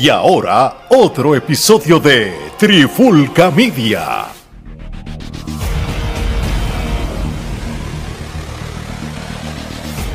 [0.00, 4.26] Y ahora, otro episodio de Trifulca Media.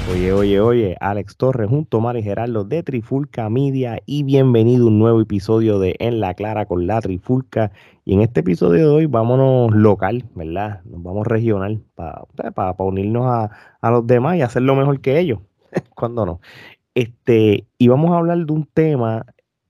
[0.10, 4.88] Oye, oye, oye, Alex Torres junto a Mari Gerardo de Trifulca Media y bienvenido a
[4.88, 7.74] un nuevo episodio de En la Clara con la Trifulca.
[8.06, 10.80] Y en este episodio de hoy vámonos local, ¿verdad?
[10.86, 15.40] Nos vamos regional para unirnos a, a los demás y hacerlo mejor que ellos.
[15.94, 16.40] cuando no?
[16.96, 19.26] Este, y vamos a hablar de un tema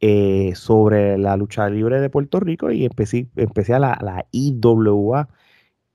[0.06, 2.92] eh, sobre la lucha libre de Puerto Rico y en
[3.38, 5.30] especial la, la IWA,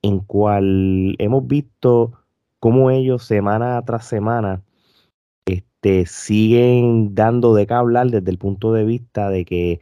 [0.01, 2.13] en cual hemos visto
[2.59, 4.63] cómo ellos semana tras semana
[5.45, 9.79] este, siguen dando de qué hablar desde el punto de vista de que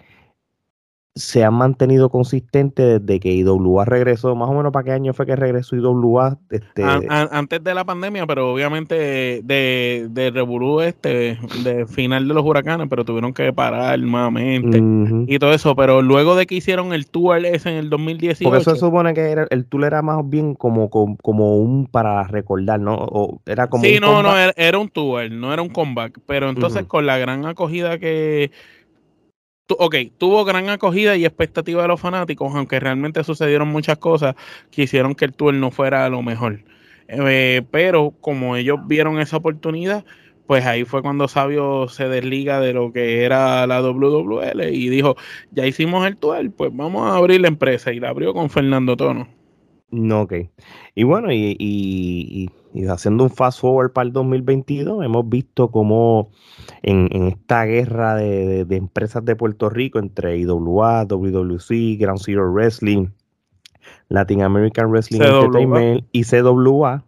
[1.18, 4.36] se han mantenido consistentes desde que IWA regresó.
[4.36, 6.38] Más o menos para qué año fue que regresó IWA.
[6.50, 6.84] Este...
[6.84, 12.88] antes de la pandemia, pero obviamente de, de Revolú, este, de final de los huracanes,
[12.90, 14.82] pero tuvieron que parar nuevamente
[15.28, 15.76] y todo eso.
[15.76, 18.44] Pero luego de que hicieron el tour ese en el 2018.
[18.44, 22.24] Porque eso se supone que era, el tour era más bien como, como, un para
[22.24, 22.96] recordar, ¿no?
[22.96, 26.20] O era como sí, no, no, era, un tour, no era un comeback.
[26.26, 28.52] Pero entonces con la gran acogida que
[29.70, 34.36] ok, tuvo gran acogida y expectativa de los fanáticos, aunque realmente sucedieron muchas cosas
[34.72, 36.64] que hicieron que el tour no fuera lo mejor.
[37.08, 40.06] Eh, pero como ellos vieron esa oportunidad,
[40.46, 45.16] pues ahí fue cuando Sabio se desliga de lo que era la WWL y dijo,
[45.52, 48.96] ya hicimos el tour, pues vamos a abrir la empresa y la abrió con Fernando
[48.96, 49.28] Tono.
[49.90, 50.34] No, ok.
[50.96, 52.50] Y bueno, y,
[52.86, 56.30] haciendo un fast forward para el 2022, hemos visto cómo
[56.82, 63.08] en, esta guerra de, empresas de Puerto Rico entre IWA, WWC, Ground Zero Wrestling,
[64.10, 67.04] Latin American Wrestling Entertainment y CWA,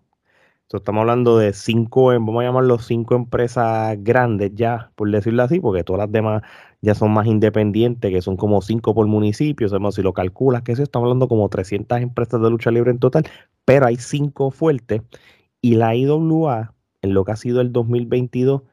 [0.78, 5.84] estamos hablando de cinco, vamos a llamarlo cinco empresas grandes ya, por decirlo así, porque
[5.84, 6.44] todas las demás
[6.82, 10.84] ya son más independientes, que son como cinco por municipio, si lo calculas, que eso
[10.84, 13.24] estamos hablando como 300 empresas de lucha libre en total,
[13.66, 15.02] pero hay cinco fuertes
[15.62, 18.64] y la IWA en lo que ha sido el 2022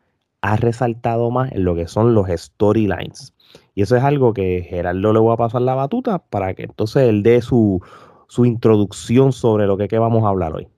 [0.41, 3.35] ha resaltado más en lo que son los storylines.
[3.75, 7.09] Y eso es algo que Gerardo le voy a pasar la batuta para que entonces
[7.09, 7.81] él dé su,
[8.29, 10.69] su introducción sobre lo que, que vamos a hablar hoy.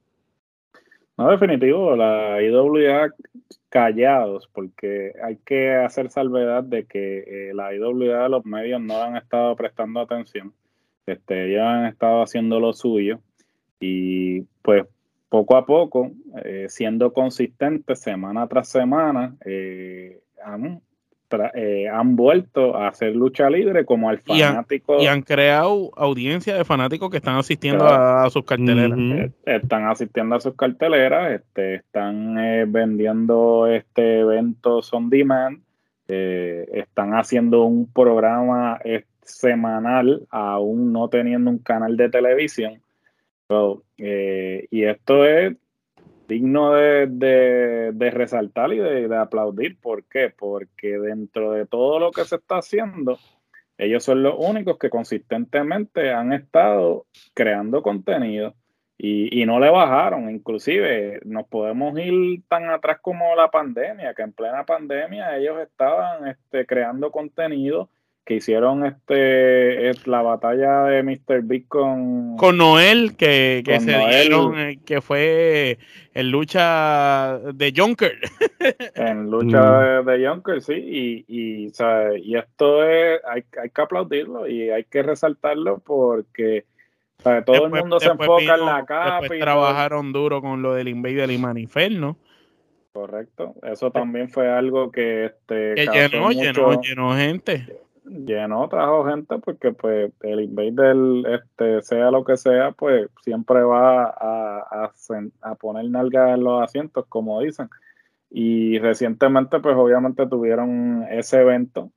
[1.17, 3.13] No, definitivo, la IWA
[3.69, 9.17] callados, porque hay que hacer salvedad de que eh, la IWA los medios no han
[9.17, 10.55] estado prestando atención,
[11.07, 13.21] este, ellos han estado haciendo lo suyo
[13.81, 14.85] y pues
[15.28, 16.11] poco a poco,
[16.44, 20.81] eh, siendo consistentes semana tras semana, eh, han
[21.55, 24.99] eh, han vuelto a hacer lucha libre como al fanático.
[24.99, 29.31] Y han, creado audiencia de fanáticos que están asistiendo a, sus carteleras.
[29.44, 35.60] Están asistiendo a sus carteleras, este, están eh, vendiendo este eventos on demand,
[36.06, 38.81] están haciendo un programa
[39.22, 42.81] semanal, aún no teniendo un canal de televisión.
[43.97, 45.56] Y esto es
[46.28, 49.78] digno de, resaltar y de, aplaudir.
[49.81, 50.32] ¿Por qué?
[50.36, 53.19] Porque dentro de todo lo que se está haciendo,
[53.78, 58.54] ellos son los únicos que consistentemente han estado creando contenido
[58.98, 60.30] y, no le bajaron.
[60.30, 66.28] Inclusive nos podemos ir tan atrás como la pandemia, que en plena pandemia ellos estaban
[66.28, 67.88] este, creando contenido
[68.28, 71.41] que hicieron este es la batalla de Mr.
[71.44, 75.78] Big con con Noel que, que se eh, que fue
[76.12, 78.19] en lucha de Junker
[78.97, 80.06] en lucha mm.
[80.06, 81.72] de, Junker sí y, y,
[82.22, 86.66] y esto es hay, hay, que aplaudirlo y hay que resaltarlo porque
[87.47, 91.31] todo el mundo se enfoca en la capa y trabajaron duro con lo del Invader
[91.31, 92.19] y Maniferno
[92.93, 99.39] correcto eso también fue algo que este que llenó, llenó, llenó gente llenó, trajo gente
[99.39, 100.97] porque pues el invader,
[101.41, 104.93] este, sea lo que sea, pues siempre va a,
[105.43, 107.69] a, poner nalgas en los asientos, como dicen.
[108.31, 111.91] Y recientemente, pues obviamente tuvieron ese evento.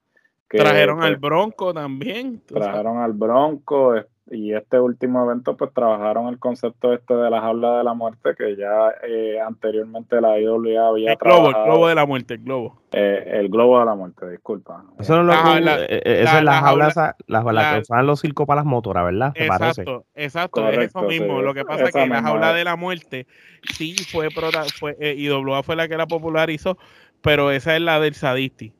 [0.49, 2.41] Que, trajeron al pues, Bronco también.
[2.45, 3.95] Trajeron al Bronco,
[4.31, 8.33] y este último evento pues trabajaron el concepto este de la jaula de la muerte
[8.37, 12.43] que ya eh, anteriormente la IWA había el globo, el globo de la muerte, el
[12.43, 12.81] globo.
[12.93, 14.85] Eh, el globo de la muerte, disculpa.
[14.99, 18.47] Eso no es lo la, eh, esa es la, jaula, la, que usaban los circos
[18.47, 19.33] para las motoras, ¿verdad?
[19.35, 21.41] exacto, exacto, es eso mismo.
[21.41, 23.27] Lo que pasa es que la jaula de la muerte
[23.73, 24.29] sí fue,
[24.79, 26.77] fue IWA fue la que la popularizó,
[27.21, 28.73] pero esa es la del Sadisti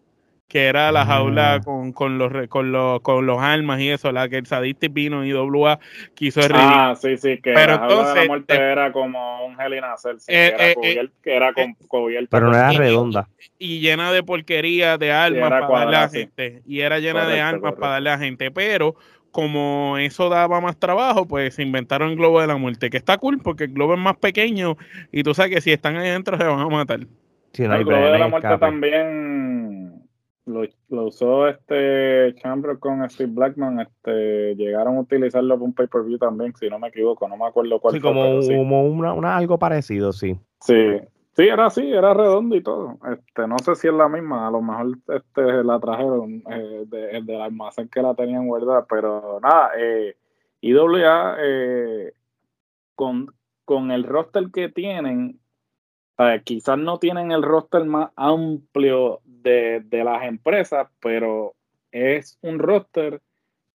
[0.51, 1.59] que era la jaula ah.
[1.62, 5.24] con, con, los, con, los, con los armas y eso, la que el Sadistic vino
[5.24, 5.80] y WA
[6.13, 9.57] quiso Ah, sí, sí, que Pero la jaula de la muerte eh, era como un
[9.57, 9.83] Hell in
[10.27, 12.27] eh, que, era eh, que era con, cubierta.
[12.31, 13.30] Pero no era redonda.
[13.57, 16.62] Y, llena de porquería, de armas para darle a la gente.
[16.65, 18.51] Y era llena de armas para darle a la gente.
[18.51, 18.98] Pero
[19.31, 23.18] como eso daba más trabajo, pues se inventaron el globo de la muerte, que está
[23.18, 24.75] cool porque el globo es más pequeño
[25.13, 27.00] y tú sabes que si están ahí adentro se van a matar.
[27.00, 29.81] el globo de la muerte también
[30.45, 30.63] lo,
[31.05, 36.69] usó este Chamber con Steve Blackman, este llegaron a utilizarlo para un pay-per-view también, si
[36.69, 40.39] no me equivoco, no me acuerdo cuál sí, como, como una, algo parecido, sí.
[40.59, 40.99] Sí,
[41.33, 42.99] Sí, era así, era redondo y todo.
[43.09, 47.21] Este, no sé si es la misma, a lo mejor este, la trajeron eh, de,
[47.21, 50.17] del almacén que la tenían guardada, pero nada, eh,
[50.59, 52.13] IWA eh,
[52.95, 53.33] con,
[53.63, 55.39] con el roster que tienen,
[56.44, 61.53] quizás no tienen el roster más amplio de, de las empresas, pero
[61.91, 63.21] es un roster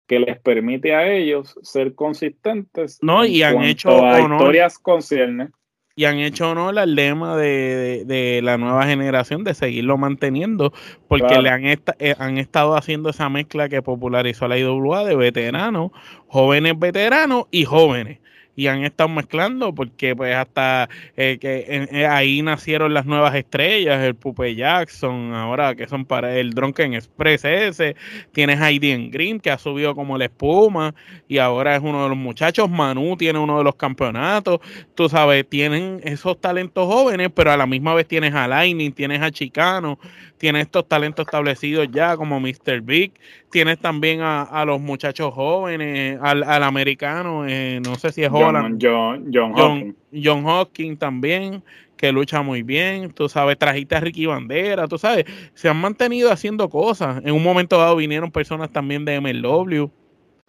[0.07, 2.99] que les permite a ellos ser consistentes.
[3.03, 5.51] No, y han hecho a historias conciernes
[5.97, 10.73] y han hecho honor al lema de, la nueva generación de seguirlo manteniendo,
[11.09, 11.79] porque le han, eh,
[12.19, 15.93] han estado haciendo esa mezcla que popularizó la IWA de veteranos,
[16.27, 18.19] jóvenes veteranos y jóvenes
[18.57, 24.03] y han estado mezclando porque pues hasta eh, que eh, ahí nacieron las nuevas estrellas,
[24.03, 27.97] el Pupe Jackson, ahora que son para el Drunken Express ese,
[28.33, 30.95] tienes a Aiden Green que ha subido como la espuma
[31.29, 34.61] y ahora es uno de los muchachos, Manu tiene uno de los campeonatos,
[34.95, 39.21] tú sabes, tienen esos talentos jóvenes, pero a la misma vez tienes a Lightning, tienes
[39.21, 39.99] a Chicano,
[40.39, 42.81] tienes estos talentos establecidos ya como Mr.
[42.83, 43.13] Big,
[43.51, 49.31] tienes también a, los muchachos jóvenes, al, americano, eh, no sé si es John, John,
[49.33, 51.63] John, John, Hawking también,
[51.97, 55.25] que lucha muy bien, tú sabes, trajiste a Ricky Bandera, tú sabes,
[55.55, 57.23] se han mantenido haciendo cosas.
[57.25, 59.91] En un momento dado vinieron personas también de MLW,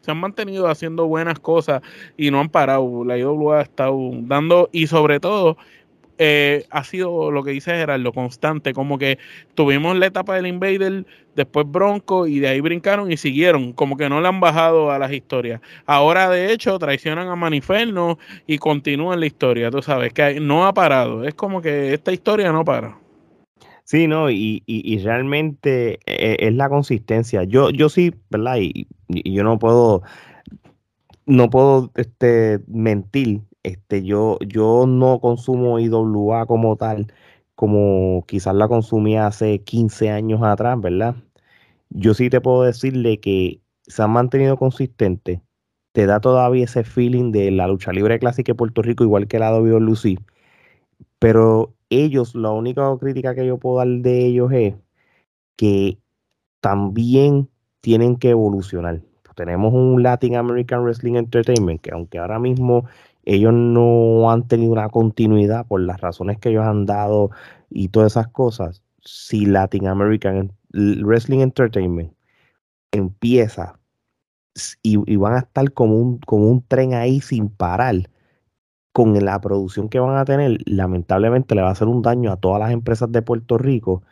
[0.01, 1.81] se han mantenido haciendo buenas cosas
[2.15, 3.03] y no han parado.
[3.03, 5.57] La IWA ha estado dando, y sobre todo,
[6.17, 9.17] eh, ha sido lo que dice Gerardo, constante, como que
[9.53, 14.07] tuvimos la etapa del Invader, después Bronco y de ahí brincaron y siguieron, como que
[14.07, 15.61] no le han bajado a las historias.
[15.85, 18.17] Ahora de hecho traicionan a Maniferno
[18.47, 22.51] y continúan la historia, tú sabes, que no ha parado, es como que esta historia
[22.51, 22.97] no para.
[23.83, 27.43] Sí, no, y, y, realmente eh, es la consistencia.
[27.43, 28.57] Yo, yo sí, ¿verdad?
[28.59, 30.01] Y, y yo no puedo,
[31.27, 37.11] no puedo este, mentir este, yo, yo no consumo IWA como tal,
[37.55, 41.15] como quizás la consumía hace 15 años atrás, ¿verdad?
[41.89, 45.41] Yo sí te puedo decirle que se han mantenido consistentes,
[45.93, 49.39] te da todavía ese feeling de la lucha libre clásica de Puerto Rico, igual que
[49.39, 50.19] la Lucy,
[51.19, 54.75] pero ellos, la única crítica que yo puedo dar de ellos es
[55.57, 55.99] que
[56.61, 57.49] también
[57.81, 59.01] tienen que evolucionar.
[59.35, 62.85] Tenemos un Latin American Wrestling Entertainment que aunque ahora mismo
[63.25, 67.31] ellos no han tenido una continuidad por las razones que ellos han dado
[67.69, 68.83] y todas esas cosas.
[69.03, 72.13] Si Latin American Wrestling Entertainment
[72.91, 73.79] empieza
[74.83, 78.09] y, van a estar como un, como un tren ahí sin parar,
[78.95, 82.37] con la producción que van a tener, lamentablemente le va a hacer un daño a
[82.37, 84.03] todas las empresas de Puerto Rico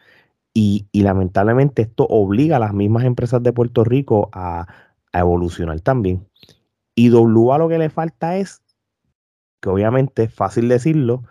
[0.53, 4.67] y, lamentablemente esto obliga a las mismas empresas de Puerto Rico a,
[5.13, 6.27] a evolucionar también.
[6.95, 8.61] Y WA lo que le falta es
[9.63, 11.23] que obviamente es fácil decirlo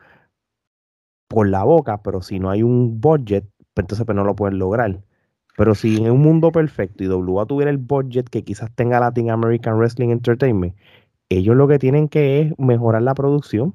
[1.29, 3.45] por la boca, pero si no hay un budget,
[3.75, 5.03] pues entonces pues no lo pueden lograr.
[5.59, 9.31] Pero si en un mundo perfecto y WA tuviera el budget que quizás tenga Latin
[9.31, 10.75] American Wrestling Entertainment,
[11.29, 13.75] ellos lo que tienen que es mejorar la producción.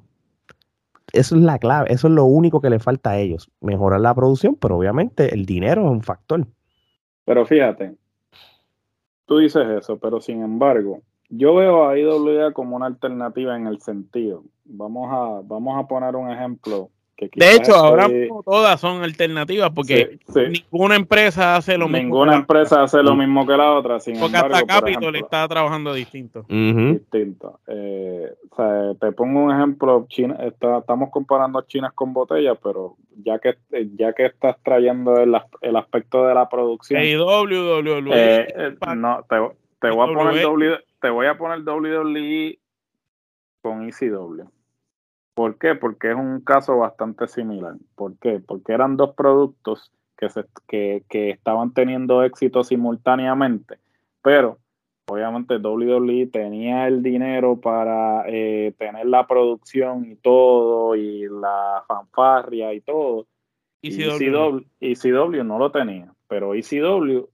[1.14, 4.16] Eso es la clave, eso es lo único que le falta a ellos, mejorar la
[4.16, 6.48] producción, pero obviamente el dinero es un factor.
[7.26, 7.96] Pero fíjate,
[9.28, 13.82] tú dices eso, pero sin embargo, yo veo a IWA como una alternativa en el
[13.82, 14.44] sentido.
[14.66, 16.90] Vamos a, vamos a poner un ejemplo.
[17.16, 18.08] Que de hecho, ahora
[18.46, 22.00] todas son alternativas porque ninguna empresa hace lo mismo.
[22.00, 24.00] Ninguna empresa hace lo mismo que la otra.
[24.00, 26.46] Sin porque hasta Capitol está trabajando distinto.
[26.48, 27.60] Distinto.
[27.66, 30.06] Eh, o sea, te pongo un ejemplo.
[30.08, 33.56] China, estamos comparando chinas con botellas, pero ya que
[33.96, 37.04] ya que estás trayendo el, el aspecto de la producción.
[37.04, 38.12] Y WWE.
[38.14, 39.38] Eh, eh, no, te,
[39.82, 42.60] te voy a poner WWE te voy a poner WWE
[43.62, 44.50] con ECW.
[45.34, 45.76] ¿Por qué?
[45.76, 47.76] Porque es un caso bastante similar.
[47.96, 48.40] ¿Por qué?
[48.40, 53.78] Porque eran dos productos que, se, que, estaban teniendo éxito simultáneamente,
[54.24, 54.58] pero
[55.08, 62.74] obviamente WWE tenía el dinero para eh, tener la producción y todo, y la fanfarria
[62.74, 63.28] y todo.
[63.82, 64.66] Y CW.
[64.80, 66.12] y CW no lo tenía.
[66.28, 67.30] pero ECW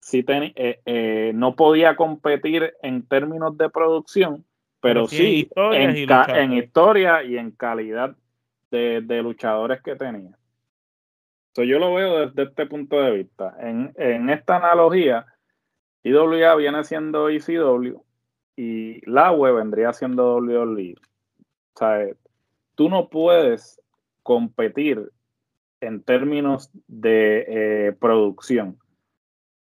[0.00, 4.44] sí eh, eh, no podía competir en términos de producción,
[4.80, 8.16] pero, sí, en, historia y en calidad
[8.70, 10.30] de, luchadores que tenía.
[11.56, 13.56] yo lo veo desde este punto de vista.
[13.60, 15.26] En, en esta analogía,
[16.04, 18.00] IWA viene siendo ECW
[18.56, 20.94] y la web vendría siendo WWE.
[21.74, 22.06] O sea,
[22.74, 23.80] tú no puedes
[24.22, 25.10] competir
[25.80, 28.78] en términos de eh, producción.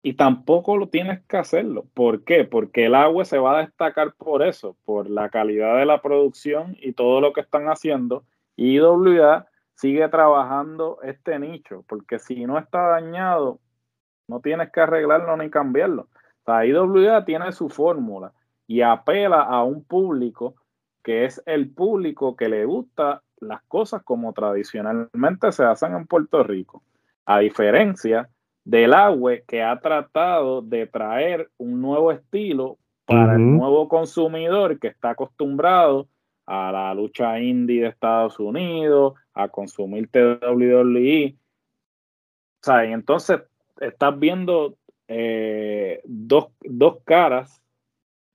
[0.06, 1.86] Y tampoco lo tienes que hacerlo.
[1.94, 2.44] ¿Por qué?
[2.44, 6.76] Porque el agua se va a destacar por eso, por la calidad de la producción
[6.82, 8.26] y todo lo que están haciendo.
[8.58, 13.60] Y IWA sigue trabajando este nicho, porque si no está dañado,
[14.28, 16.10] no tienes que arreglarlo ni cambiarlo.
[16.44, 18.34] O sea, IWA tiene su fórmula
[18.68, 20.56] y apela a un público
[21.02, 26.44] que es el público que le gusta las cosas como tradicionalmente se hacen en Puerto
[26.44, 26.84] Rico.
[27.26, 28.30] A diferencia
[28.64, 34.88] del agua que ha tratado de traer un nuevo estilo para el nuevo consumidor que
[34.88, 36.08] está acostumbrado
[36.46, 41.36] a la lucha indie de Estados Unidos, a consumir WWE.
[41.36, 43.42] O sea, y entonces
[43.80, 44.78] estás viendo
[45.08, 46.48] eh, dos,
[47.04, 47.62] caras,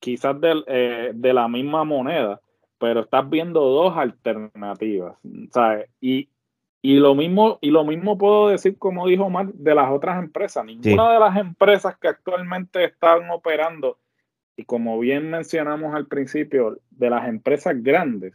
[0.00, 2.40] quizás eh, de la misma moneda,
[2.78, 5.18] pero estás viendo dos alternativas.
[5.50, 5.90] ¿sabes?
[6.00, 6.28] Y,
[6.80, 10.64] y, lo mismo, y lo mismo puedo decir, como dijo Omar, de las otras empresas.
[10.64, 13.98] Ninguna de las empresas que actualmente están operando,
[14.56, 18.34] y como bien mencionamos al principio, de las empresas grandes,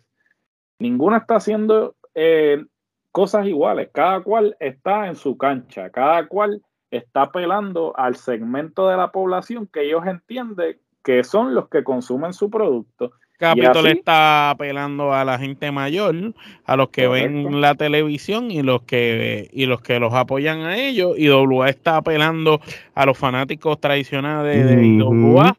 [0.79, 2.63] ninguna está haciendo eh,
[3.12, 3.89] cosas iguales.
[3.93, 9.67] Cada cual está en su cancha, cada cual está apelando al segmento de la población
[9.67, 15.38] que ellos entienden que son los que consumen su producto Capitol está apelando a la
[15.38, 16.33] gente mayor,
[16.63, 20.77] a los que ven la televisión y los que y los que los apoyan a
[20.77, 21.15] ellos.
[21.17, 22.62] Y WA está apelando
[22.95, 25.57] a los fanáticos tradicionales de WA.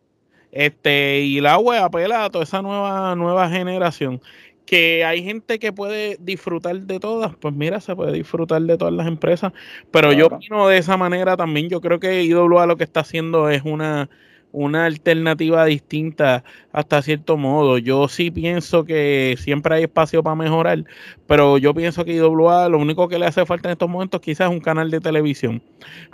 [0.50, 4.22] Este, y la web apela a toda esa nueva, nueva generación.
[4.64, 8.94] Que hay gente que puede disfrutar de todas, pues mira, se puede disfrutar de todas
[8.94, 9.52] las empresas.
[9.90, 11.68] Pero yo opino de esa manera también.
[11.68, 14.08] Yo creo que IWA lo que está haciendo es una
[14.54, 17.76] una alternativa distinta hasta cierto modo.
[17.78, 20.84] Yo sí pienso que siempre hay espacio para mejorar,
[21.26, 24.48] pero yo pienso que IWA lo único que le hace falta en estos momentos quizás
[24.48, 25.60] es un canal de televisión.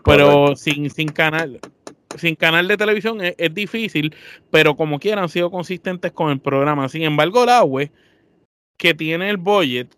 [0.05, 1.61] Pero sin, sin canal
[2.17, 4.15] sin canal de televisión es, difícil,
[4.51, 6.89] pero como quieran han sido consistentes con el programa.
[6.89, 7.93] Sin embargo, la web
[8.77, 9.95] que tiene el budget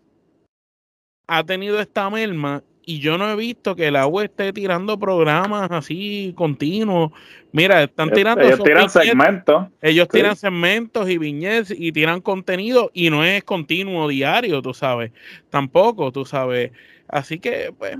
[1.27, 5.71] ha tenido esta merma y yo no he visto que la web esté tirando programas
[5.71, 7.11] así continuos.
[7.51, 8.43] Mira, están tirando.
[8.43, 9.67] Ellos tiran segmentos.
[9.81, 15.11] Ellos tiran segmentos y viñetas y tiran contenido y no es continuo diario, tú sabes.
[15.49, 16.71] Tampoco, tú sabes.
[17.13, 17.95] Así que pues,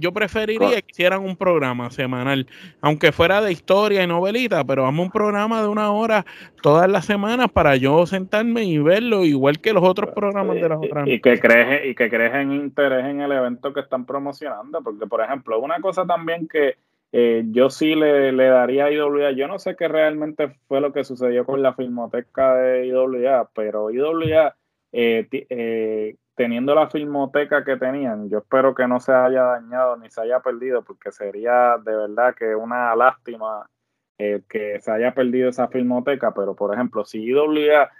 [0.00, 2.48] yo preferiría que hicieran un programa semanal,
[2.80, 6.26] aunque fuera de historia y novelita, pero vamos un programa de una hora
[6.60, 10.78] todas las semanas para yo sentarme y verlo, igual que los otros programas de las
[10.78, 11.06] otras.
[11.06, 15.06] Y, que crees y que crees en interés en el evento que están promocionando, porque
[15.06, 16.74] por ejemplo, una cosa también que
[17.12, 21.04] eh, yo sí le, daría a IWA, yo no sé qué realmente fue lo que
[21.04, 24.56] sucedió con la filmoteca de IWA, pero IWA
[24.92, 30.08] eh, eh, teniendo la filmoteca que tenían, yo espero que no se haya dañado ni
[30.08, 33.68] se haya perdido, porque sería de verdad que una lástima
[34.16, 37.90] eh, que se haya perdido esa filmoteca, pero por ejemplo, si IWA,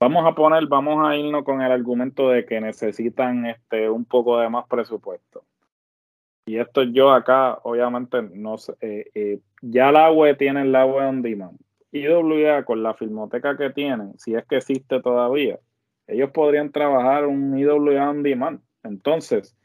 [0.00, 4.38] vamos a poner, vamos a irnos con el argumento de que necesitan este un poco
[4.38, 5.44] de más presupuesto.
[6.46, 11.06] Y esto yo acá, obviamente, no sé, eh, eh, ya la web tiene la web
[11.06, 11.58] on demand.
[11.92, 15.58] IWA con la filmoteca que tienen, si es que existe todavía,
[16.06, 18.60] ellos podrían trabajar un IWA on demand.
[18.82, 19.56] Entonces,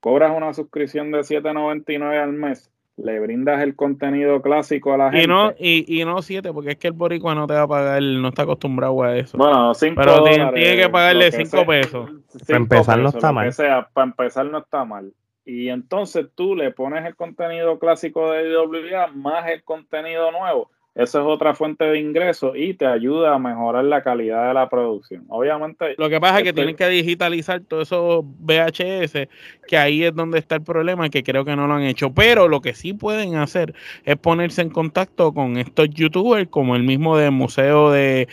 [0.00, 5.24] cobras una suscripción de $7.99 al mes, le brindas el contenido clásico a la gente.
[5.24, 7.68] Y no, y, y no 7, porque es que el boricua no te va a
[7.68, 9.38] pagar, no está acostumbrado a eso.
[9.38, 12.10] Bueno, 5 Pero tiene, que pagarle 5 pesos.
[12.46, 13.52] Para empezar no está mal.
[13.52, 15.12] Sea, para empezar no está mal.
[15.44, 21.20] Y entonces tú le pones el contenido clásico de IWA más el contenido nuevo eso
[21.20, 25.24] es otra fuente de ingreso y te ayuda a mejorar la calidad de la producción.
[25.28, 25.96] Obviamente.
[25.98, 29.28] Lo que pasa es que tienen que digitalizar todos esos VHS,
[29.66, 32.12] que ahí es donde está el problema, que creo que no lo han hecho.
[32.14, 33.74] Pero lo que sí pueden hacer
[34.04, 38.28] es ponerse en contacto con estos youtubers, como el mismo del Museo de,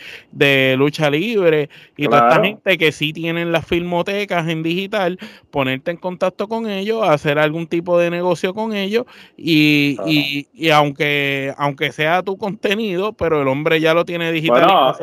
[0.78, 5.18] Lucha Libre y toda esta gente que sí tienen las filmotecas en digital,
[5.50, 9.04] ponerte en contacto con ellos, hacer algún tipo de negocio con ellos
[9.36, 14.66] y, y, y aunque, aunque sea tu contenido, pero el hombre ya lo tiene digital.
[14.66, 14.94] Bueno,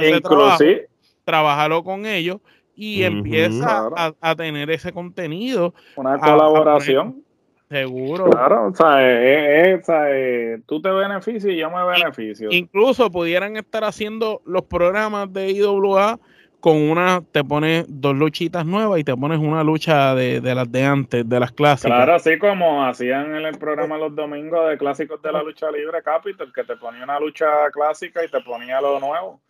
[1.84, 2.40] con ellos
[2.76, 3.90] y empieza
[4.22, 5.74] a, tener ese contenido.
[5.96, 7.24] Una colaboración.
[7.70, 8.32] Seguro.
[8.32, 12.50] Claro, o sea, es, es, tú te beneficias y yo me beneficio.
[12.52, 16.20] Incluso pudieran estar haciendo los programas de IWA
[16.60, 20.72] con una, te pones dos luchitas nuevas y te pones una lucha de, de, las
[20.72, 21.96] de antes, de las clásicas.
[21.96, 26.02] Claro, así como hacían en el programa los domingos de clásicos de la lucha libre
[26.04, 29.42] Capital, que te ponía una lucha clásica y te ponía lo nuevo.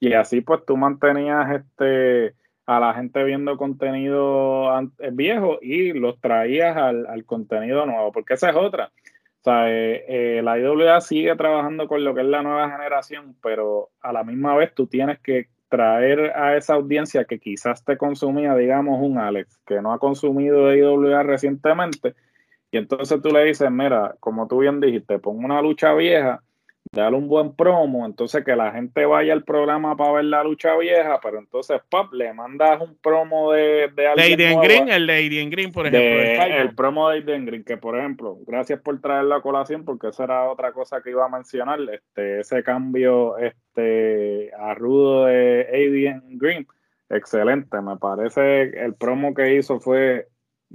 [0.00, 2.34] Y así pues tú mantenías este
[2.66, 4.68] a la gente viendo contenido
[5.12, 8.92] viejo y los traías al, al contenido nuevo, porque esa es otra.
[9.40, 13.36] O sea, eh, eh, la IWA sigue trabajando con lo que es la nueva generación,
[13.42, 17.96] pero a la misma vez tú tienes que traer a esa audiencia que quizás te
[17.96, 22.14] consumía, digamos, un Alex, que no ha consumido IWA recientemente,
[22.70, 26.42] y entonces tú le dices, mira, como tú bien dijiste, pon una lucha vieja,
[26.92, 30.76] dale un buen promo, entonces que la gente vaya al programa para ver la lucha
[30.76, 35.72] vieja, pero entonces, pop, le mandas un promo de, de alguien Green, el Lady Green,
[35.72, 36.54] por ejemplo.
[36.56, 40.24] el, promo de Lady Green, que por ejemplo, gracias por traer la colación, porque esa
[40.24, 46.22] era otra cosa que iba a mencionar, este, ese cambio este, a rudo de Aiden
[46.38, 46.66] Green,
[47.10, 50.28] excelente, me parece el promo que hizo fue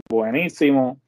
[0.09, 0.99] buenísimo,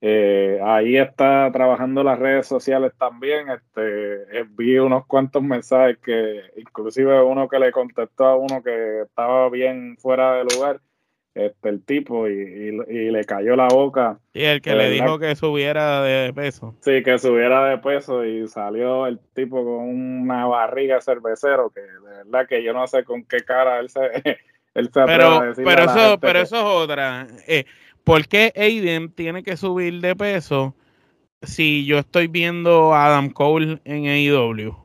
[0.00, 3.48] eh, ahí está trabajando las redes sociales también.
[3.50, 9.48] Este, vi unos cuantos mensajes que, inclusive uno que le contestó a uno que estaba
[9.48, 10.80] bien fuera de lugar,
[11.34, 14.18] este, el tipo, y, le cayó la boca.
[14.32, 16.74] Y el que le dijo que subiera de peso.
[16.80, 19.88] Sí, que subiera de peso y salió el tipo con
[20.22, 24.00] una barriga cervecero, que de verdad que yo no sé con qué cara él se...
[24.76, 27.26] Él se pero, pero, eso, pero eso es otra.
[27.48, 27.64] Eh,
[28.06, 30.76] ¿Por qué Aiden tiene que subir de peso
[31.42, 34.76] si yo estoy viendo a Adam Cole en AEW?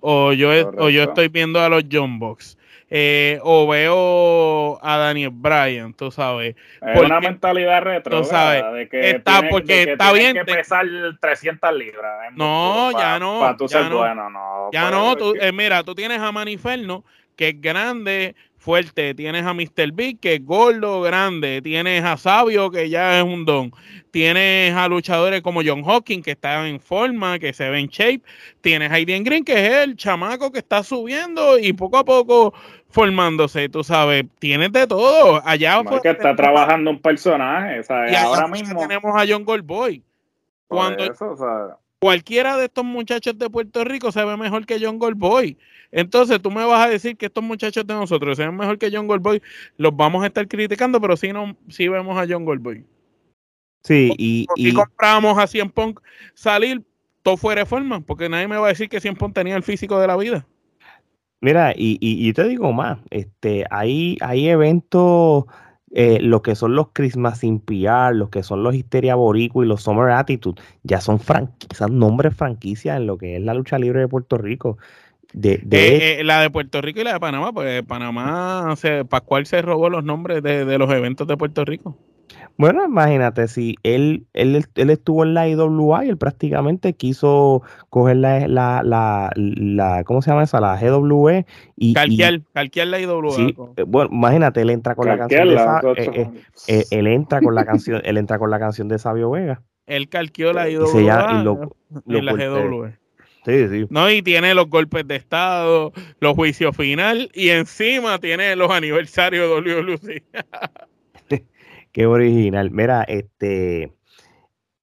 [0.00, 2.56] O yo, o yo estoy viendo a los John Box.
[2.88, 6.56] Eh, o veo a Daniel Bryan, tú sabes.
[6.80, 10.32] Es una mentalidad retro, tú sabes, de que está, porque está bien.
[10.32, 10.86] que pesar
[11.20, 12.32] 300 libras.
[12.32, 13.40] No, ya no.
[13.40, 14.70] Para tú ser bueno, no.
[14.72, 17.04] Ya no, tú, eh, mira, tú tienes a Maniferno,
[17.36, 19.14] que es grande, fuerte.
[19.14, 19.92] Tienes a Mr.
[19.92, 21.60] Big, que es gordo, grande.
[21.62, 23.72] Tienes a Sabio, que ya es un don.
[24.10, 28.22] Tienes a luchadores como John Hawking, que está en forma, que se ve en shape.
[28.62, 32.54] Tienes a Aiden Green, que es el chamaco que está subiendo y poco a poco
[32.88, 34.24] formándose, tú sabes.
[34.38, 35.42] Tienes de todo.
[35.44, 37.80] Allá que está trabajando un personaje.
[38.10, 40.02] y ahora mismo tenemos a John Goldboy.
[40.68, 41.04] Cuando
[42.04, 45.56] cualquiera de estos muchachos de Puerto Rico se ve mejor que John Goldboy.
[45.90, 49.06] Entonces tú me vas a decir que estos muchachos de nosotros sean mejor que John
[49.06, 49.40] Goldboy,
[49.78, 52.84] los vamos a estar criticando, pero sí, no, sí vemos a John Goldboy.
[53.84, 56.00] Sí, y, y, compramos a Cien Punk
[56.34, 56.82] salir
[57.22, 59.62] todo fuera de forma, porque nadie me va a decir que Cien Punk tenía el
[59.62, 60.46] físico de la vida.
[61.40, 65.44] Mira, y, y, te digo más, este, hay, hay eventos,
[65.96, 69.66] eh, lo que son los Christmas sin PR, los que son los Histeria Borico y
[69.68, 74.00] los Summer Attitude, ya son franquicias, nombres franquicias en lo que es la lucha libre
[74.00, 74.76] de Puerto Rico.
[75.32, 79.46] De, eh, eh, la de Puerto Rico y la de Panamá, pues Panamá, se, Pascual
[79.46, 81.96] se robó los nombres de, los eventos de Puerto Rico.
[82.56, 88.16] Bueno, imagínate, si él, él, él estuvo en la IWA y él prácticamente quiso coger
[88.16, 90.60] la, la, la, ¿cómo se llama esa?
[90.60, 91.94] La GWE y...
[91.94, 93.36] Calquear, calquear la IWA.
[93.76, 96.30] Eh, bueno, imagínate, él entra con la canción de
[96.90, 99.62] él entra con la canción, él entra con la canción de Sabio Vega.
[99.86, 100.88] Él calqueó la IWA
[101.40, 101.72] y, lo,
[102.06, 102.98] en la GWE.
[103.90, 109.64] No, y tiene los golpes de Estado, los juicios final y encima tiene los aniversarios
[109.64, 110.22] de WLC.
[111.94, 112.72] Qué original.
[112.72, 113.92] Mira, este,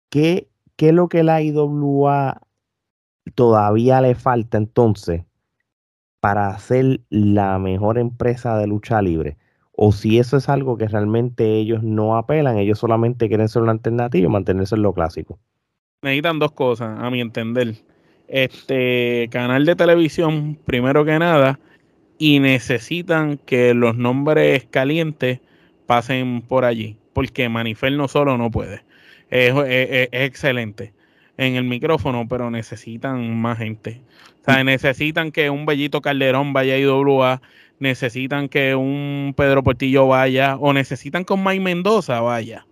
[0.09, 0.47] ¿qué,
[0.77, 2.41] ¿qué es lo que la IWA
[3.35, 5.25] todavía le falta entonces
[6.21, 9.35] para ser la mejor empresa de lucha libre?
[9.73, 13.73] O si eso es algo que realmente ellos no apelan, ellos solamente quieren ser una
[13.73, 15.37] alternativa y mantenerse en lo clásico.
[16.03, 17.75] Necesitan dos cosas, a mi entender
[18.29, 21.59] este canal de televisión, primero que nada,
[22.17, 25.41] y necesitan que los nombres calientes
[25.85, 28.83] pasen por allí, porque Manifer no solo no puede.
[29.29, 29.53] Es,
[30.11, 30.91] excelente
[31.37, 34.01] en el micrófono, pero necesitan más gente.
[34.41, 37.41] O sea, necesitan que un Bellito Calderón vaya a IWA,
[37.77, 42.65] necesitan que un Pedro Portillo vaya, o necesitan que un Mike Mendoza vaya.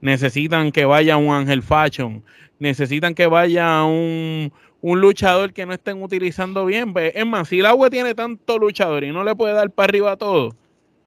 [0.00, 2.22] Necesitan que vaya un Ángel Fashion,
[2.60, 6.94] necesitan que vaya un, un luchador que no estén utilizando bien.
[6.96, 10.12] Es más, si el agua tiene tanto luchador y no le puede dar para arriba
[10.12, 10.54] a todo,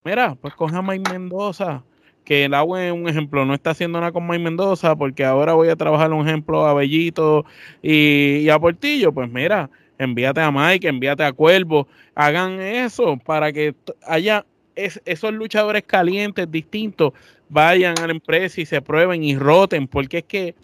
[0.03, 1.85] mira, pues coja a Mike Mendoza.
[2.29, 5.53] Que el agua es un ejemplo, no está haciendo nada con Mike Mendoza, porque ahora
[5.53, 7.43] voy a trabajar un ejemplo a Bellito
[7.81, 9.11] y, a Portillo.
[9.11, 13.73] Pues mira, envíate a Mike, envíate a Cuervo, hagan eso para que
[14.05, 17.13] haya esos luchadores calientes distintos
[17.49, 20.55] vayan a la empresa y se prueben y roten, porque es que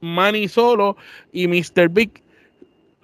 [0.00, 0.96] Manny solo
[1.32, 1.88] y Mr.
[1.88, 2.20] Big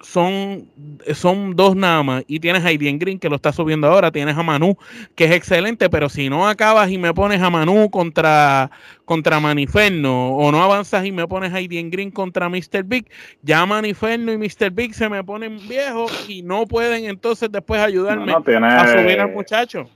[0.03, 0.69] son,
[1.13, 2.23] son dos nada más.
[2.27, 4.11] Y tienes a Aiden Green que lo está subiendo ahora.
[4.11, 4.77] Tienes a Manu
[5.15, 5.89] que es excelente.
[5.89, 8.69] Pero si no acabas y me pones a Manu contra,
[9.05, 12.83] contra Maniferno o no avanzas y me pones a Aiden Green contra Mr.
[12.85, 13.09] Big,
[13.41, 14.71] ya Maniferno y Mr.
[14.71, 19.89] Big se me ponen viejos y no pueden entonces después ayudarme a subir al muchacho.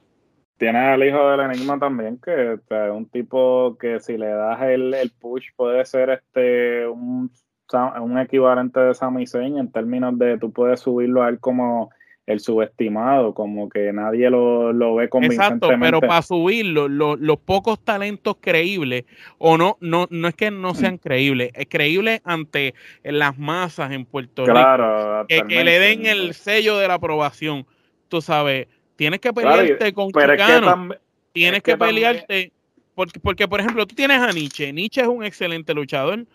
[0.58, 2.60] Tienes al hijo del enigma también, que es
[2.92, 7.30] un tipo que si le das el, el push puede ser este un
[8.02, 11.90] un equivalente de Sami Zayn en términos de tú puedes subirlo a él como
[12.28, 15.66] el subestimado, como que nadie lo, lo ve convincentemente.
[15.66, 19.06] Exacto, pero para subirlo, los pocos talentos creíbles,
[19.38, 24.04] o no, no, no es que no sean creíbles, es creíble ante las masas en
[24.04, 25.26] Puerto Rico.
[25.30, 27.66] Que, que, le den el sello de la aprobación.
[28.10, 30.90] Tú sabes, tienes que pelearte con Chicano,
[31.32, 32.52] tienes que, pelearte,
[32.94, 36.26] porque, porque, por ejemplo, tú tienes a Nietzsche, Nietzsche es un excelente luchador,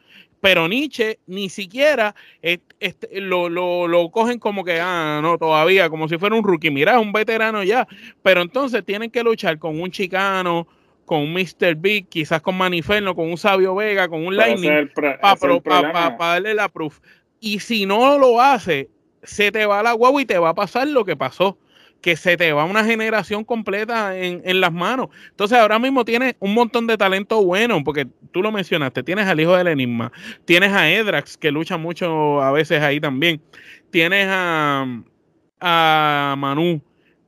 [0.43, 6.19] pero Nietzsche ni siquiera este, lo, lo, cogen como que, ah, no, todavía, como si
[6.19, 6.69] fuera un rookie.
[6.69, 7.87] Mira, un veterano ya,
[8.25, 10.67] pero entonces tienen que luchar con un chicano,
[11.05, 11.77] con un Mr.
[11.77, 14.91] Big, quizás con Maniferno, con un Sabio Vega, con un Lightning,
[15.63, 16.99] para darle la proof.
[17.39, 18.91] Y si no lo hace,
[19.23, 21.57] se te va la guagua y te va a pasar lo que pasó
[22.03, 25.09] que se te va una generación completa en, en, las manos.
[25.31, 29.41] Entonces ahora mismo tienes un montón de talento bueno, porque tú lo mencionaste, tienes al
[29.41, 30.13] hijo del enigma,
[30.45, 33.41] tienes a Edrax, que lucha mucho a veces ahí también,
[33.91, 34.85] tienes a,
[35.61, 36.83] a Manu,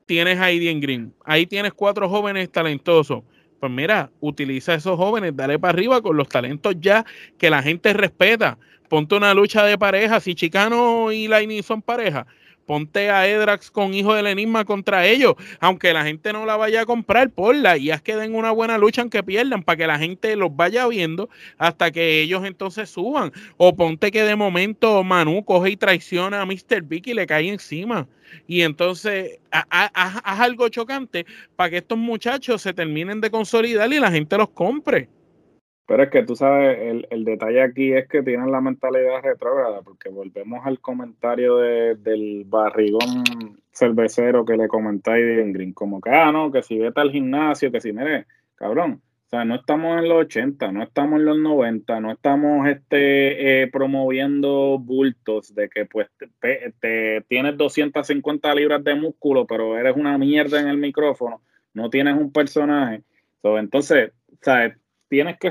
[0.07, 3.23] tienes a Aiden Green, ahí tienes cuatro jóvenes talentosos.
[3.61, 7.07] Pues mira, utiliza a esos jóvenes, dale para arriba con los talentos ya
[7.39, 8.59] que la gente respeta.
[8.91, 12.27] Ponte una lucha de pareja, si Chicano y Lightning son pareja,
[12.67, 16.83] ponte a Edrax con Hijo del Enigma contra ellos, aunque la gente no la vaya
[16.83, 19.99] a comprar, la y haz que den una buena lucha aunque pierdan, para que la
[19.99, 23.33] gente los vaya viendo hasta que ellos entonces suban.
[23.57, 26.83] O ponte que de momento Manu coge y traiciona a Mr.
[26.83, 28.09] Big y le cae encima.
[28.47, 34.11] Y entonces haz algo chocante para que estos muchachos se terminen de consolidar y la
[34.11, 35.09] gente los compre.
[35.87, 39.83] Pero es que tú sabes, el, el, detalle aquí es que tienen la mentalidad retrógrada,
[39.83, 43.25] porque volvemos al comentario de, del barrigón
[43.71, 47.71] cervecero que le comentáis de Green, como que, ah, no, que si vete al gimnasio,
[47.71, 51.39] que si, mire, cabrón, o sea, no estamos en los 80, no estamos en los
[51.39, 56.09] 90, no estamos este, eh, promoviendo bultos de que pues
[56.41, 61.43] te, te, tienes 250 libras de músculo, pero eres una mierda en el micrófono,
[61.75, 63.03] no tienes un personaje.
[63.43, 64.77] entonces, ¿sabes?
[65.15, 65.51] Tienes que,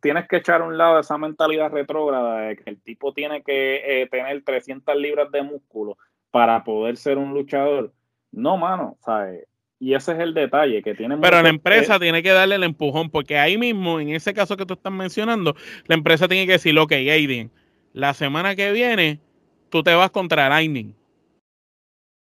[0.00, 3.82] tienes que echar a un lado esa mentalidad retrógrada de que el tipo tiene que
[3.84, 5.98] eh, tener 300 libras de músculo
[6.30, 7.92] para poder ser un luchador.
[8.32, 9.46] No, mano, ¿sabes?
[9.78, 11.18] Y ese es el detalle que tiene.
[11.18, 14.64] Pero la empresa tiene que darle el empujón, porque ahí mismo, en ese caso que
[14.64, 15.54] tú estás mencionando,
[15.84, 17.50] la empresa tiene que decir, ok, Aiden,
[17.92, 19.20] la semana que viene
[19.68, 20.94] tú te vas contra Lightning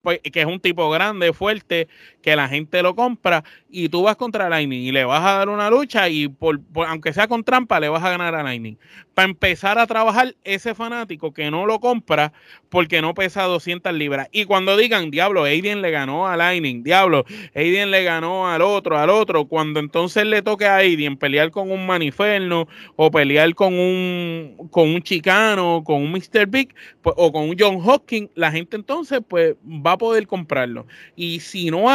[0.05, 1.89] pues, que es un tipo grande, fuerte,
[2.25, 5.49] que la gente lo compra y tú vas contra Lightning y le vas a dar
[5.49, 8.77] una lucha y por, aunque sea con trampa le vas a ganar a Lightning.
[9.15, 12.33] Para empezar a trabajar ese fanático que no lo compra
[12.69, 14.29] porque no pesa 200 libras.
[14.33, 18.99] Y cuando digan, diablo, Aiden le ganó a Lightning, diablo, Aiden le ganó al otro,
[18.99, 23.75] al otro, cuando entonces le toque a Aiden pelear con un Maniferno o pelear con
[23.75, 26.47] un, con un Chicano, con un Mr.
[26.49, 30.87] Big pues, o con un John Hopkins, la gente entonces pues va poder comprarlo.
[31.17, 31.91] Y si no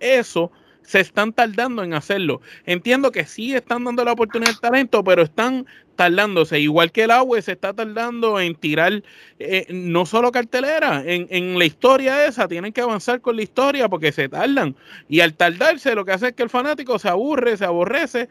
[0.00, 0.50] eso,
[0.84, 2.40] se están tardando en hacerlo.
[2.66, 6.60] Entiendo que sí están dando la oportunidad al talento, pero están tardándose.
[6.60, 9.02] Igual que el agua se está tardando en tirar
[9.38, 13.88] eh, no solo cartelera, en, en, la historia esa, tienen que avanzar con la historia
[13.88, 14.76] porque se tardan.
[15.08, 18.28] Y al tardarse, lo que hace es que el fanático se aburre, se aborrece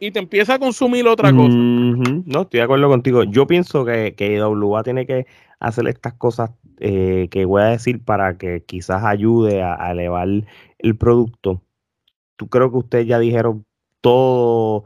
[0.00, 1.54] y te empieza a consumir otra cosa.
[1.54, 3.22] No, estoy de acuerdo contigo.
[3.24, 4.42] Yo pienso que, que
[4.82, 5.26] tiene que
[5.60, 6.50] hacer estas cosas
[6.84, 10.28] eh, que voy a decir para que quizás ayude a, elevar
[10.78, 11.62] el producto.
[12.36, 13.64] Tú creo que ustedes ya dijeron
[14.00, 14.84] todo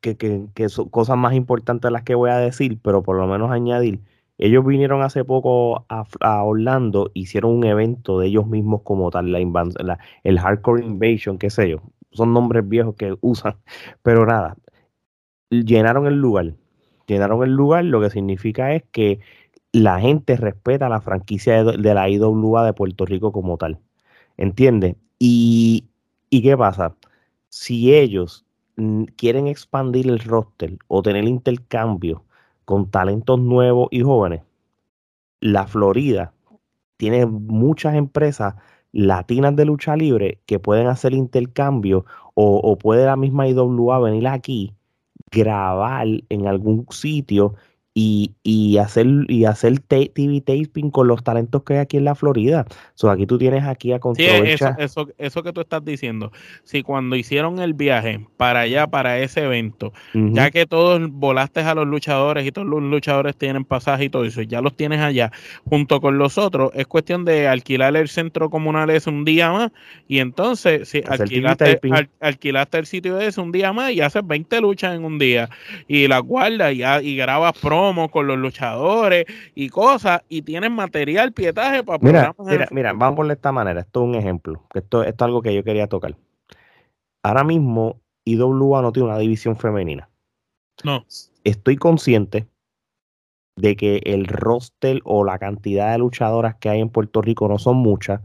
[0.00, 0.16] que,
[0.54, 4.00] que, son cosas más importantes las que voy a decir, pero por lo menos añadir.
[4.38, 9.98] Ellos vinieron hace poco a, Orlando, hicieron un evento de ellos mismos como tal, la,
[10.22, 11.82] el Hardcore Invasion, qué sé yo.
[12.12, 13.56] Son nombres viejos que usan,
[14.02, 14.56] pero nada,
[15.50, 16.54] llenaron el lugar.
[17.08, 19.20] Llenaron el lugar, lo que significa es que
[19.72, 23.78] la gente respeta la franquicia de, la IWA de Puerto Rico como tal.
[24.36, 24.96] ¿Entiendes?
[25.18, 25.88] Y,
[26.30, 26.96] y, qué pasa?
[27.48, 28.44] Si ellos
[29.16, 32.24] quieren expandir el roster o tener intercambio
[32.64, 34.42] con talentos nuevos y jóvenes,
[35.40, 36.32] la Florida
[36.96, 38.54] tiene muchas empresas
[38.92, 42.04] latinas de lucha libre que pueden hacer intercambio
[42.34, 44.74] o, o puede la misma IWA venir aquí,
[45.30, 47.54] grabar en algún sitio
[48.00, 52.14] y, y, hacer, y hacer TV taping con los talentos que hay aquí en la
[52.14, 52.64] Florida.
[52.94, 54.76] So, aquí tú tienes aquí a controversia.
[54.78, 56.30] Sí, eso, eso, que tú estás diciendo.
[56.62, 61.74] Si cuando hicieron el viaje para allá, para ese evento, ya que todos volaste a
[61.74, 65.32] los luchadores y todos los luchadores tienen pasaje y todo eso, ya los tienes allá
[65.64, 69.72] junto con los otros, es cuestión de alquilar el centro comunal ese un día más
[70.06, 71.80] y entonces si alquilaste,
[72.20, 75.50] alquilaste el sitio ese un día más y haces 20 luchas en un día
[75.88, 77.58] y las guardas y, y grabas
[77.94, 79.24] pro con los luchadores
[79.54, 83.80] y cosas, y tienen material, pietaje para mira, mira, mira, vamos por esta manera.
[83.80, 84.64] Esto es un ejemplo.
[84.74, 86.16] Esto, esto es algo que yo quería tocar.
[87.22, 90.08] Ahora mismo, IWA no tiene una división femenina.
[90.84, 91.04] No.
[91.44, 92.46] Estoy consciente
[93.56, 97.58] de que el roster o la cantidad de luchadoras que hay en Puerto Rico no
[97.58, 98.20] son muchas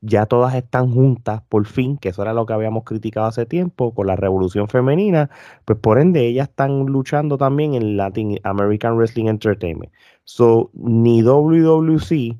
[0.00, 3.94] ya todas están juntas por fin, que eso era lo que habíamos criticado hace tiempo
[3.94, 5.30] con la revolución femenina,
[5.64, 9.92] pues por ende ellas están luchando también en Latin American Wrestling Entertainment.
[10.24, 12.38] So, ni WWC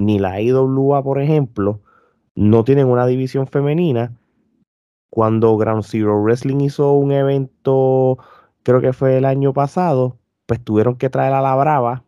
[0.00, 1.80] ni la IWA, por ejemplo,
[2.34, 4.16] no tienen una división femenina.
[5.10, 8.18] Cuando Ground Zero Wrestling hizo un evento,
[8.62, 12.04] creo que fue el año pasado, pues tuvieron que traer a la Brava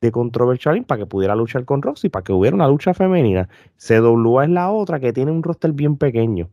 [0.00, 3.48] de Controversial para que pudiera luchar con Roxy, para que hubiera una lucha femenina.
[3.76, 6.50] CWA es la otra que tiene un roster bien pequeño.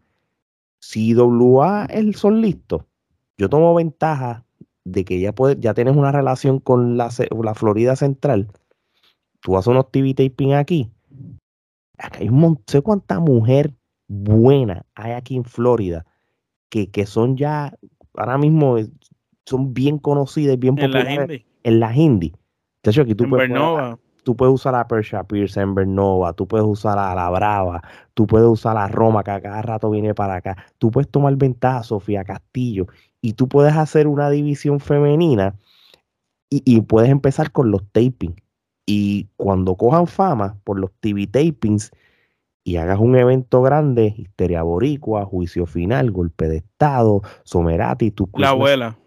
[0.80, 2.84] Si WA son listos,
[3.38, 4.46] yo tomo ventaja
[4.84, 7.10] de que ya, puede, ya tienes una relación con la,
[7.42, 8.50] la Florida Central.
[9.42, 10.92] Tú haces unos TV taping aquí.
[11.98, 13.74] hay un montón, sé cuánta mujer
[14.08, 16.06] buena hay aquí en Florida
[16.70, 17.78] que, que son ya,
[18.16, 18.78] ahora mismo
[19.46, 22.34] son bien conocidas, bien populares en la hindi
[22.84, 23.50] de hecho, aquí tú puedes,
[24.24, 27.82] tú puedes usar a Persia Pierce en Bernova, tú puedes usar a La Brava,
[28.14, 30.58] tú puedes usar a Roma, que a cada rato viene para acá.
[30.80, 32.88] Tú puedes tomar ventaja a Sofía Castillo
[33.22, 35.56] y tú puedes hacer una división femenina
[36.50, 38.36] y, puedes empezar con los tapings.
[38.86, 41.92] Y cuando cojan fama por los TV tapings
[42.64, 48.50] y hagas un evento grande, Histeria Boricua, Juicio Final, Golpe de Estado, Somerati, tu La
[48.50, 48.98] abuela.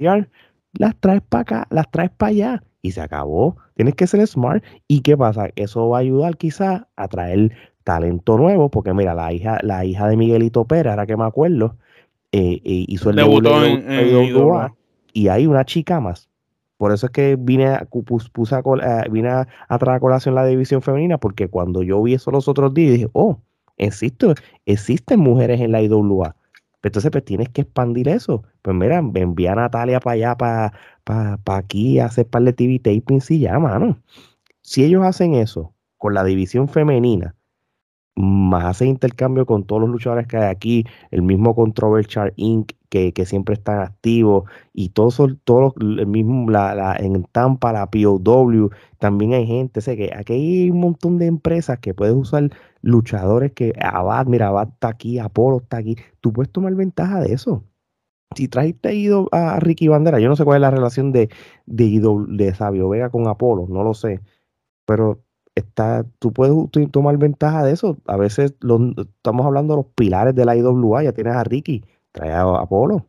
[0.72, 3.57] Las traes para acá, las traes para allá y se acabó.
[3.75, 4.64] Tienes que ser smart.
[4.87, 5.51] ¿Y qué pasa?
[5.57, 7.53] Eso va a ayudar quizás a traer
[7.85, 11.77] talento nuevo, porque mira, la hija, la hija de Miguelito Pérez, ahora que me acuerdo,
[12.33, 14.72] eh, eh, hizo el debut en,
[15.12, 16.29] y hay una chica más.
[16.77, 17.88] Por eso es que vine a,
[18.33, 19.46] puse a, eh, vine a,
[19.79, 23.09] traer a colación la división femenina, porque cuando yo vi eso los otros días, dije,
[23.12, 23.40] oh,
[23.79, 24.35] existe,
[24.66, 26.37] existen mujeres en la IWA.
[26.83, 28.44] Entonces, pues tienes que expandir eso.
[28.62, 30.72] Pues mira, envía a Natalia para allá, para,
[31.06, 33.98] para, aquí, a hacer par de TV taping y ya, mano.
[34.62, 37.36] Si ellos hacen eso con la división femenina,
[38.16, 43.12] más hace intercambio con todos los luchadores que hay aquí, el mismo Controversial Inc., que,
[43.12, 49.34] que siempre están activos, y todos todos el mismo, la, en Tampa, la POW, también
[49.34, 52.50] hay gente, sé que aquí hay un montón de empresas que puedes usar
[52.82, 57.32] luchadores que Abad, mira, Abad está aquí, Apolo está aquí, tú puedes tomar ventaja de
[57.34, 57.64] eso.
[58.34, 61.30] Si trajiste ido a Ricky Bandera, yo no sé cuál es la relación de,
[61.66, 64.20] de, de Sabio Vega con Apolo, no lo sé,
[64.84, 65.22] pero
[65.54, 66.54] está, tú puedes
[66.90, 67.96] tomar ventaja de eso.
[68.06, 72.32] A veces estamos hablando de los pilares de la IWA, ya tienes a Ricky, trae
[72.32, 73.06] a Apolo.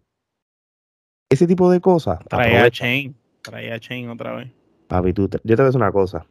[1.29, 2.19] Ese tipo de cosas.
[2.29, 4.51] Trae a Chain, trae a Chain otra vez.
[4.87, 6.25] Papi, tú, yo te voy a decir una cosa.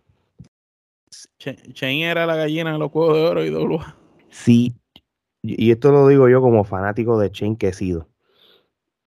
[1.38, 3.94] Chain era la gallina de los juegos de oro y IWA.
[4.30, 4.74] Sí,
[5.42, 8.08] y esto lo digo yo como fanático de Chain que he sido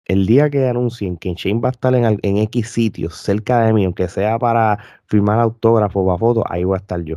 [0.08, 3.74] el día que anuncien que Shane va a estar en, en X sitios cerca de
[3.74, 7.16] mí, aunque sea para firmar autógrafos o fotos, ahí voy a estar yo.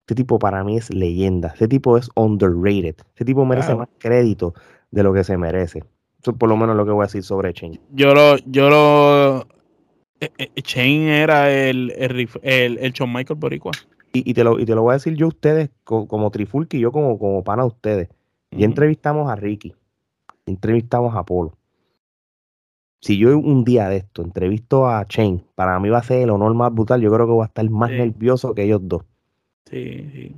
[0.00, 1.48] Este tipo para mí es leyenda.
[1.48, 2.96] Este tipo es underrated.
[3.10, 4.54] Este tipo merece más crédito
[4.90, 5.84] de lo que se merece.
[6.20, 7.78] Eso es por lo menos lo que voy a decir sobre Shane.
[7.92, 9.46] Yo lo, yo lo.
[10.20, 13.72] Eh, eh, Shane era el, el, el, John Michael Boricua.
[14.12, 16.80] Y, te lo, y te lo voy a decir yo a ustedes como, Trifulki y
[16.80, 18.08] yo como, como pana a ustedes.
[18.50, 19.74] Y entrevistamos a Ricky.
[20.46, 21.57] Entrevistamos a Polo
[23.00, 26.30] si yo un día de esto entrevisto a Chain, para mí va a ser el
[26.30, 27.00] honor más brutal.
[27.00, 29.02] Yo creo que voy a estar más nervioso que ellos dos.
[29.66, 30.36] Sí, sí.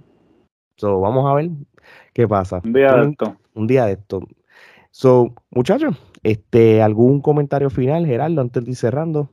[0.77, 1.51] So, vamos a ver
[2.12, 2.61] qué pasa.
[2.64, 3.37] Un día de esto.
[3.55, 4.20] Un día de esto.
[4.90, 9.31] So, muchachos, este, ¿algún comentario final, Gerardo, antes de ir cerrando?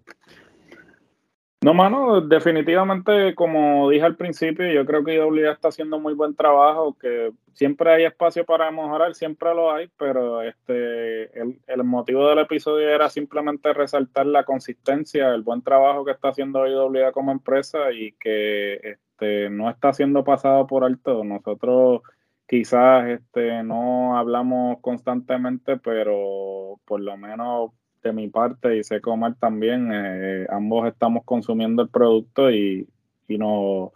[1.62, 6.36] No, mano, definitivamente, como dije al principio, yo creo que IWA está haciendo muy buen
[6.36, 12.40] trabajo, que siempre hay espacio para mejorar, siempre lo hay, pero este el, motivo del
[12.40, 17.92] episodio era simplemente resaltar la consistencia, el buen trabajo que está haciendo IWA como empresa
[17.92, 21.24] y que este, no está siendo pasado por alto.
[21.24, 22.02] Nosotros
[22.48, 27.72] quizás este, no hablamos constantemente, pero por lo menos
[28.04, 32.88] de mi parte y sé comer también, eh, ambos estamos consumiendo el producto y,
[33.28, 33.92] y no...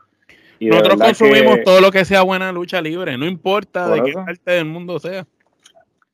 [0.60, 4.66] Nosotros consumimos todo lo que sea buena lucha libre, no importa de qué parte del
[4.66, 5.26] mundo sea.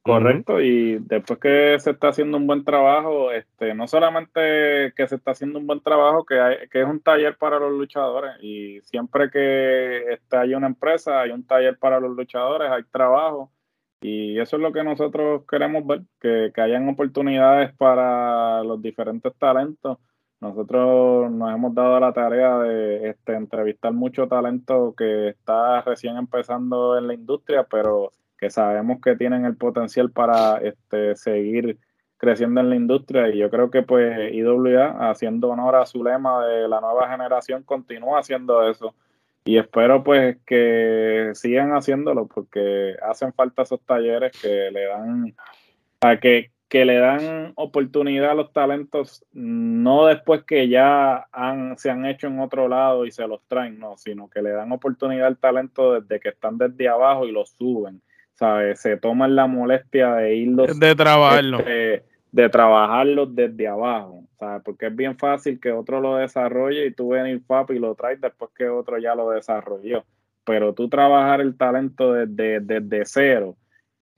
[0.08, 5.16] Correcto, y después que se está haciendo un buen trabajo, este, no solamente que se
[5.16, 8.80] está haciendo un buen trabajo, que, hay, que es un taller para los luchadores, y
[8.84, 13.52] siempre que este, hay una empresa, hay un taller para los luchadores, hay trabajo,
[14.02, 19.98] y eso es lo que nosotros queremos ver, que, hayan oportunidades para los diferentes talentos.
[20.40, 26.98] Nosotros nos hemos dado la tarea de este, entrevistar mucho talento que está recién empezando
[26.98, 31.80] en la industria, pero que sabemos que tienen el potencial para este, seguir
[32.18, 36.46] creciendo en la industria y yo creo que pues IWA haciendo honor a su lema
[36.46, 38.96] de la nueva generación continúa haciendo eso
[39.48, 45.36] y espero pues que sigan haciéndolo porque hacen falta esos talleres que le dan
[46.02, 51.90] a que, que le dan oportunidad a los talentos no después que ya han, se
[51.90, 55.28] han hecho en otro lado y se los traen, no, sino que le dan oportunidad
[55.28, 58.02] al talento desde que están desde abajo y los suben
[58.38, 58.80] ¿sabes?
[58.80, 60.80] Se toman la molestia de irlos.
[60.80, 61.60] De trabajarlo.
[61.60, 62.04] Este,
[62.38, 64.62] de trabajarlos desde abajo, ¿sabes?
[64.64, 68.22] Porque es bien fácil que otro lo desarrolle y tú venir FAP y lo traes
[68.22, 70.06] después que otro ya lo desarrolló.
[70.46, 73.58] Pero tú trabajar el talento desde, desde cero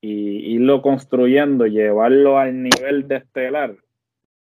[0.02, 3.78] y irlo construyendo, llevarlo al nivel de estelar,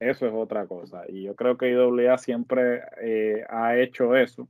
[0.02, 1.04] eso es otra cosa.
[1.08, 4.50] Y yo creo que IWA siempre eh, ha hecho eso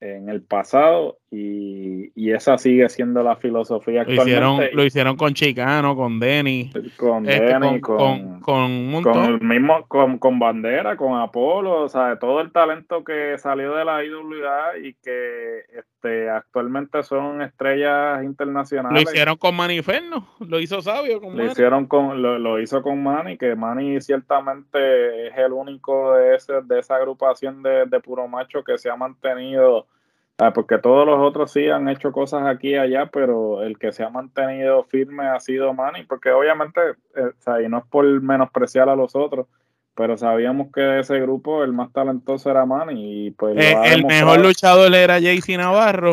[0.00, 4.40] en el pasado y, esa sigue siendo la filosofía actualmente.
[4.40, 6.70] Lo hicieron, lo hicieron con Chicano, con Denny.
[6.96, 12.18] Con este, Denny, con, con, con, el mismo, con, con Bandera, con Apolo, o sea,
[12.18, 19.04] todo el talento que salió de la IWA y que este, actualmente son estrellas internacionales.
[19.04, 23.02] Lo hicieron con Manny Ferno, lo hizo Sabio con lo Hicieron con, lo, hizo con
[23.02, 28.26] Manny, que Manny ciertamente es el único de, ese, de esa agrupación de, de puro
[28.26, 29.86] macho que se ha mantenido
[30.38, 33.92] Ah, porque todos los otros sí han hecho cosas aquí y allá, pero el que
[33.92, 36.80] se ha mantenido firme ha sido Manny, porque obviamente,
[37.14, 39.46] eh, y no es por menospreciar a los otros,
[39.94, 43.26] pero sabíamos que de ese grupo el más talentoso era Manny.
[43.26, 46.12] Y pues eh, el mejor luchador era JC Navarro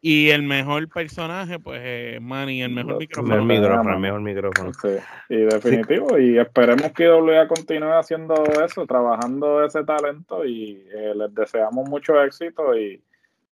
[0.00, 3.34] y el mejor personaje, pues eh, Manny, el mejor micrófono.
[3.34, 4.72] El micrófono, el mejor micrófono.
[4.74, 4.96] Sí,
[5.28, 11.34] y definitivo, y esperemos que WA continúe haciendo eso, trabajando ese talento y eh, les
[11.34, 13.02] deseamos mucho éxito y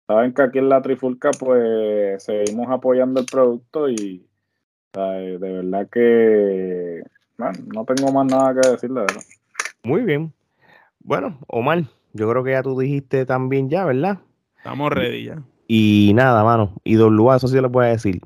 [0.07, 4.27] Saben que aquí en la Trifulca pues seguimos apoyando el producto y
[4.93, 7.03] de verdad que
[7.39, 9.01] no tengo más nada que decirle.
[9.01, 9.23] ¿verdad?
[9.83, 10.33] Muy bien.
[11.01, 14.19] Bueno, Omar, yo creo que ya tú dijiste también ya, ¿verdad?
[14.59, 15.43] Estamos ready ya.
[15.67, 18.21] Y nada, mano, y Lugar, eso sí le puedo decir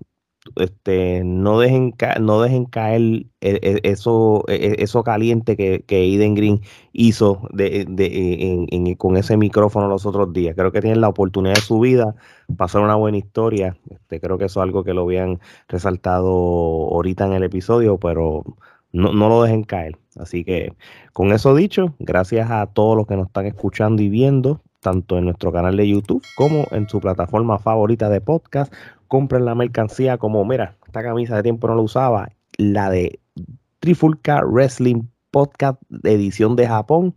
[0.56, 6.34] este, no dejen no dejen caer e, e, eso, e, eso caliente que, que Eden
[6.34, 6.60] Green
[6.92, 10.54] hizo de, de, con ese micrófono los otros días.
[10.56, 12.14] Creo que tienen la oportunidad de su vida,
[12.56, 13.76] pasar una buena historia.
[13.90, 18.44] Este, creo que eso es algo que lo habían resaltado ahorita en el episodio, pero
[18.92, 19.98] no, no lo dejen caer.
[20.16, 20.72] Así que
[21.12, 25.24] con eso dicho, gracias a todos los que nos están escuchando y viendo tanto en
[25.24, 28.72] nuestro canal de YouTube como en su plataforma favorita de podcast
[29.08, 33.20] compren la mercancía como, mira, esta camisa de tiempo no la usaba, la de
[33.80, 37.14] Trifulca Wrestling Podcast de edición de Japón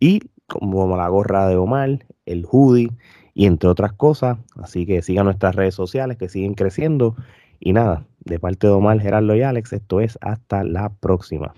[0.00, 2.90] y como la gorra de Omar, el hoodie
[3.34, 4.38] y entre otras cosas.
[4.56, 7.16] Así que sigan nuestras redes sociales que siguen creciendo.
[7.60, 11.54] Y nada, de parte de Omar, Gerardo y Alex, esto es hasta la próxima.